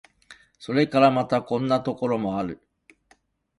[0.57, 2.59] それからまた、こんなところもある。